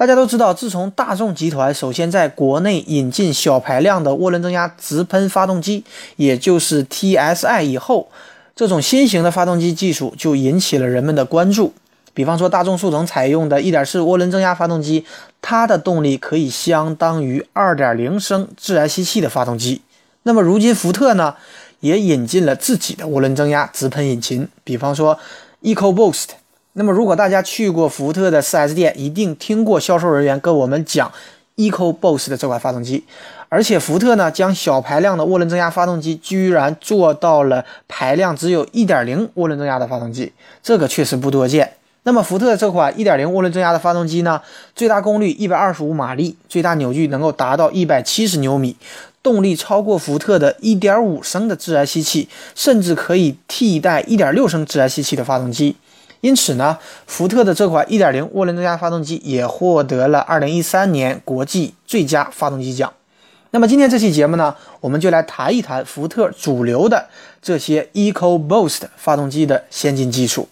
[0.00, 5.84] 大家都知道，自从大众集团首先在国内引进小排量的涡轮增压直喷发动机，
[6.16, 8.08] 也就是 TSI 以后，
[8.56, 11.74] 这种新型的发动机技术就引起了人们的关注。
[12.14, 15.04] 比方说，大众速腾采用的1.4涡轮增压发动机，
[15.42, 19.82] 它的动力可以相当于2.0升自然吸气的发动机。
[20.22, 21.34] 那么，如今福特呢，
[21.80, 25.18] 也引进了自己的涡轮增压直喷引擎，比方说
[25.62, 26.39] EcoBoost。
[26.74, 31.10] 那么，如果大家去过福特的 4S 店，一定听过销售人员跟我们讲
[31.56, 33.02] EcoBoost 的这款发动机。
[33.48, 41.72] 而且，福特呢将小排量的涡轮增压发动机居然做到了排量只有一点零涡轮增压的发动机，这个确实不多见。
[42.04, 44.40] 那么，福特这款一点零涡轮增压的发动机呢，
[44.76, 48.76] 最大功率一百二十五马力，最大扭矩能够达到一百七十牛米，
[49.24, 55.74] 动力超过福特的一点五升的自然吸气，甚至可以替代一点六升自然吸气的发动机。
[56.20, 62.92] 因此呢，福特的这款1.0涡轮增压发动机也获得了2013年国际最佳发动机奖。
[63.52, 67.06] 那么今天这期节目呢，我们就来谈一谈福特主流的
[67.42, 70.48] 这些 EcoBoost 发动机的先进技术。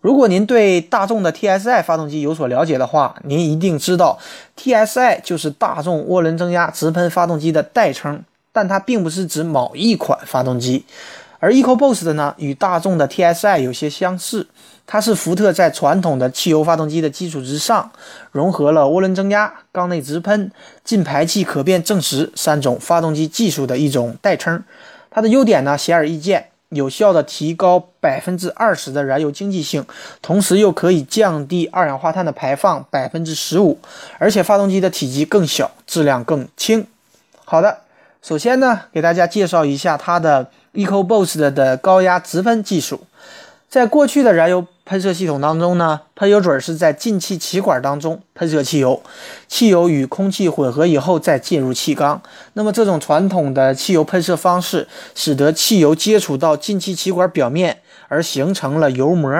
[0.00, 4.18] 如果您对大众的 TSI 发动机有所了解的话，您一定知道
[4.56, 10.84] TSI 就是大众涡轮增压直喷发动机的代称，但它并不是指某一款发动机。
[11.38, 14.46] 而 EcoBoost 呢，与大众的 TSI 有些相似，
[14.92, 17.92] 它是福特在传统的汽油发动机的基础之上，
[18.32, 20.50] 融合了涡轮增压、缸内直喷、
[20.82, 24.64] 进排气可变正时三种发动机技术的一种代称。
[25.08, 29.86] 它的优点呢，显而易见，有效的提高百分之二十的燃油经济性，
[30.20, 33.78] 同时又可以降低二氧化碳的排放百分之十五，
[34.18, 36.84] 而且发动机的体积更小，质量更轻。
[37.44, 37.78] 好的，
[38.20, 40.50] 首先呢，给大家介绍一下它的。
[40.72, 43.00] EcoBoost 的高压直喷技术，
[43.68, 49.00] 在过去的燃油喷射系统当中呢，喷油嘴是在进气气管当中喷射汽油，
[49.46, 52.20] 汽油与空气混合以后再进入气缸。
[52.54, 59.32] 那么这种传统的汽油喷射方式，使得汽油接触到进气气管表面而形成了油膜，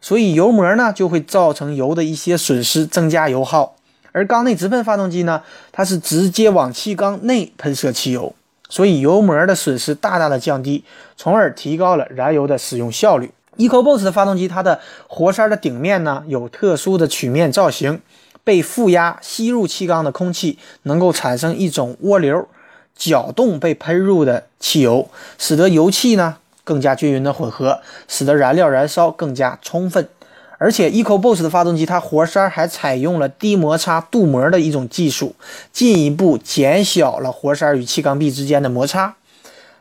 [0.00, 3.76] 所以油膜呢就会造成油的一些损失，增加油耗。
[4.12, 5.42] 而缸内直喷发动机呢，
[5.72, 8.34] 它是直接往气缸内喷射汽油。
[8.70, 10.84] 所以油膜的损失大大的降低，
[11.18, 13.30] 从而提高了燃油的使用效率。
[13.58, 18.00] EcoBoost 的发动机，它的活塞的顶面呢有特殊的曲面造型，
[18.44, 22.48] 被负压吸入气缸的空气能够产生一种涡流，
[22.94, 25.08] 搅动被喷入的汽油，
[25.38, 30.08] 使得油气呢更加均匀的混合，使得燃料燃烧更加充分。
[30.58, 35.34] 而且，EcoBoost 的发动机，它活塞还采用了低摩擦镀膜的一种技术，
[35.70, 39.16] 进一步减小了活塞与气缸壁之间的摩擦。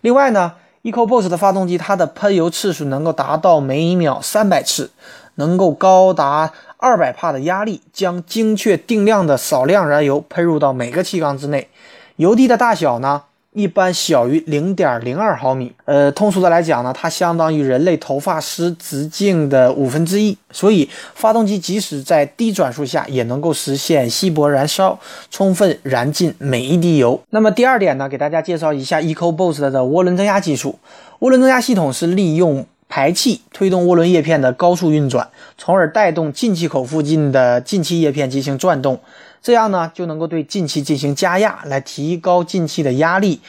[0.00, 0.52] 另外呢
[0.82, 4.90] ，EcoBoost 的发动机，它的喷油次数能够达到每秒三百次，
[5.36, 11.68] 能够高达二百帕的压力，将精确定量的少量燃油喷入到每个气缸之内。
[12.16, 13.22] 油滴的大小呢？
[13.52, 24.96] 一般小于零点零二毫米，呃，通俗的来讲呢，它相当于人类头发丝直径的五分之一，所以发动机即使在低转速下也能够实现稀薄燃烧，
[25.32, 27.20] 充分燃尽每一滴油。
[27.30, 30.78] 那么第二点呢，给大家介绍一下 EcoBoost 的涡轮增压技术。
[31.18, 35.28] 涡轮增压系统是利用排气推动涡轮叶片的高速运转，
[35.58, 39.00] 从而带动进气口附近的进气叶片进行转动。
[39.42, 43.40] 这样呢，就能够对进气进行加压，来提高进气的压力，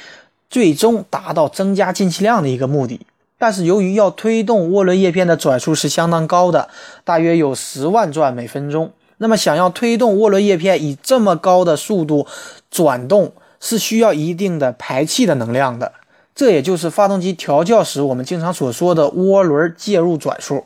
[0.50, 3.02] 最终达到增加进气量的一个目的。
[3.38, 6.70] 但是由于要推动涡轮叶片的转速是相当高的，
[7.04, 8.92] 大约有十万转每分钟。
[9.18, 12.26] 那么想要推动涡轮叶片以这么高的速度
[12.70, 15.92] 转动，是需要一定的排气的能量的。
[16.34, 20.64] 这也就是发动机调教时我们经常所说的涡轮介入转速。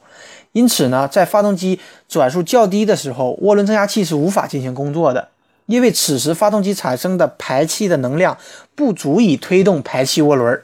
[0.56, 5.28] 因此呢，在发动机转速较低的时候，涡轮增压器是无法进行工作的，
[5.66, 8.38] 因为此时发动机产生的排气的能量
[8.74, 10.62] 不足以推动排气涡轮。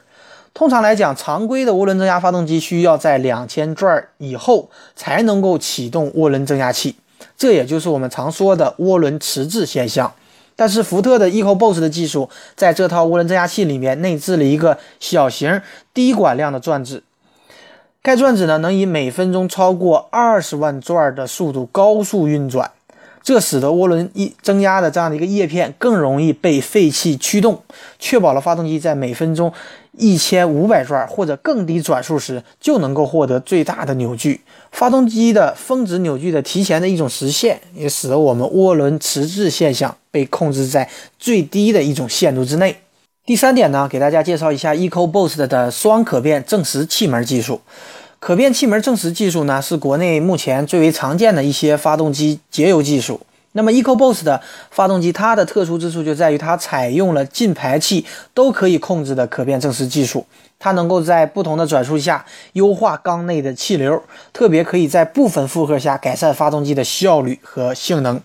[0.53, 6.95] 通常来讲，常规的涡轮增压发动机需要在两千转以后才能够启动涡轮增压器，
[7.37, 10.13] 这也就是我们常说的涡轮迟滞现象。
[10.55, 15.61] 但是福特的 EcoBoost 的技术在这套涡轮增压器里面内置了一个小型
[15.93, 17.03] 低管量的转子。
[18.03, 22.71] 该转子呢，能以每分钟超过二十万转的速度高速运转，
[23.21, 27.61] 这使得涡轮一增压的这样的一个叶片更容易被废气驱动，
[27.99, 29.53] 确保了发动机在每分钟
[29.99, 34.41] 一千五百转或者更低转速时就能够获得最大的扭矩。
[34.71, 40.89] 发动机的峰值扭矩的提前的一种实现，也使得我们涡轮迟滞现象被控制在
[41.19, 42.77] 最低的一种限度之内。
[43.23, 47.61] 第三点呢，给大家介绍一下 EcoBoost 的双可变正时气门技术。
[48.17, 53.21] 可变气门正时技术呢，是国内目前最为常见的一些发动机节油技术。
[53.51, 54.41] 那么 EcoBoost 的
[54.71, 58.03] 发动机，它的特殊之处就在于它采用了进排气
[58.33, 60.25] 都可以控制的可变正时技术，
[60.57, 64.01] 它能够在不同的转速下优化缸内的气流，
[64.33, 68.19] 特别可以在部分负荷下改善发动机的效率和性能。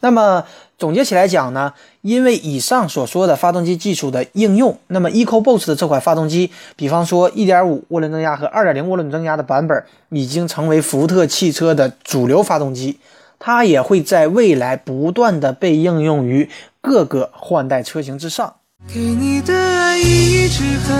[0.00, 0.44] 那么
[0.82, 12.98] 总结起来讲呢，因为以上所说的发动机技术的应用，那么 EcoBoost 的这款发动机，比方说1.5涡轮增压和2.0涡轮增压的版本，已经成为福特汽车的主流发动机，
[13.38, 16.50] 它也会在未来不断的被应用于
[16.80, 18.54] 各个换代车型之上。
[18.92, 20.96] 给你的爱一直很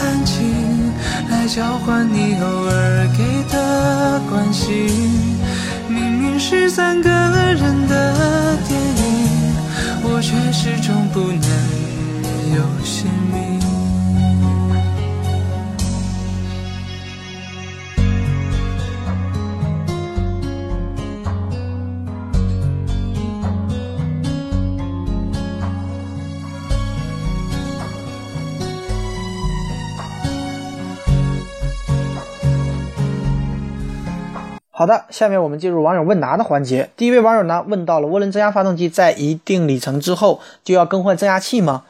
[0.00, 0.90] 安静，
[1.28, 3.22] 来交换你偶尔给
[3.52, 4.88] 的关心。
[5.86, 8.91] 明明是三个人的电影，
[10.22, 11.40] 却始终不能
[12.54, 13.61] 有姓名。
[34.82, 36.90] 好的，下面我们进入网友问答的环节。
[36.96, 41.84] 第一位网友呢问到了涡轮增压发动机在一定里程之后就要更换增压器吗？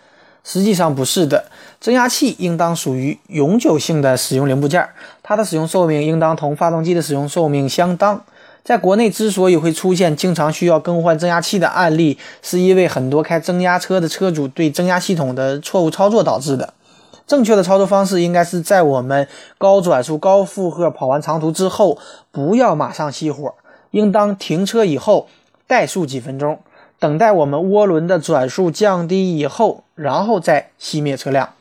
[0.45, 1.47] 实际上不是的，
[1.81, 4.87] 增压器应当属于永久性的使用零部件，
[5.23, 8.23] 它的使用寿命应当同发动机的使用寿命相当。
[8.63, 16.75] 在国内之所以会出现经常需要更换增压器的案例，是因为很多开增压车的车主对增压系统的错误操作导致的。
[17.33, 19.27] 正确的操作方式应该是在我们
[19.57, 21.97] 高转速、高负荷跑完长途之后，
[22.31, 23.55] 不要马上熄火，
[23.91, 25.29] 应当停车以后
[25.67, 26.59] 怠速几分钟，
[26.99, 31.55] 等待我们涡轮的转速降低以后，然后再熄灭车辆，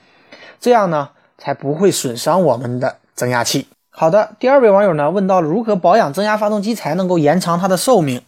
[0.59, 3.67] 这样呢才不会损伤我们的增压器。
[3.91, 8.21] 好的，第二位网友呢问到了如何保养增压发动机才能够延长它的寿命。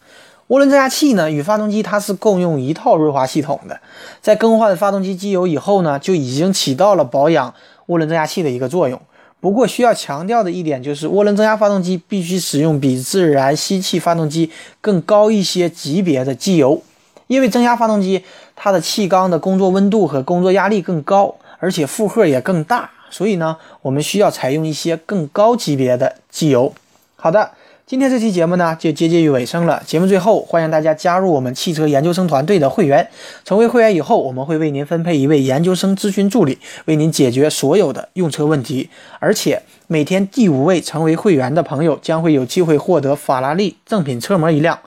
[0.48, 3.80] 涡轮增压器呢与发动机它是共用一套润滑系统的，
[4.20, 7.54] 在更换发动机机油以后呢，就已经起到了保养
[7.86, 9.00] 涡轮增压器的一个作用。
[9.40, 14.50] 不过需要强调的一点就是，涡轮增压发动机必须使用比自然吸气发动机
[14.82, 16.82] 更高一些级别的机油，
[17.26, 18.22] 因为增压发动机
[18.54, 26.74] 它的气缸的工作温度和工作压力更高，而且负荷也更大，所以呢，我们需要采用一些更高级别的机油。
[27.16, 27.50] 好的。
[27.86, 29.82] 今天这期节目呢，就接近于尾声了。
[29.86, 33.06] 节目最后，欢迎大家加入我们汽车研究生团队的会员。
[33.44, 38.88] 成为会员以后，我们会为您分配一位研究生咨询助理，为您解决所有的用车问题。
[39.18, 44.78] 而且，每天第五位成为会员的朋友将会有机会获得法拉利正品车模一辆。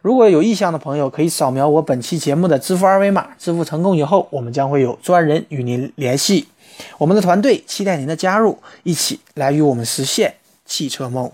[0.00, 3.28] 如果有意向的朋友，可以扫描我本期节目的支付二维码。
[3.38, 6.48] 支付成功以后，我们将会有专人与您联系。
[6.98, 10.34] 我们的团队期待您的加入，一起来与我们实现
[10.66, 11.30] 汽车梦。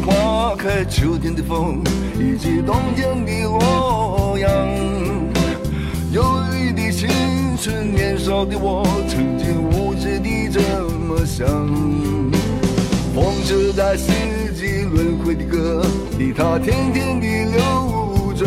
[0.00, 1.82] 花开秋天的风，
[2.18, 4.50] 以及冬天的洛阳。
[6.12, 6.22] 忧
[6.54, 7.08] 郁的青
[7.60, 11.46] 春，年少的我，曾经无知地这么想。
[13.14, 14.12] 风车在四
[14.54, 15.82] 季轮回的歌
[16.18, 18.46] 里，它天天地流转。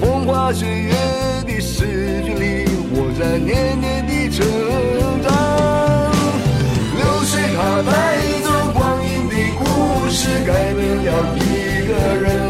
[0.00, 0.92] 风花雪月
[1.46, 4.46] 的诗句里，我在年年的成
[5.22, 5.28] 长。
[6.96, 7.90] 流水它带
[8.42, 8.49] 走。
[10.22, 12.49] 是改变了一个人，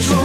[0.00, 0.21] 善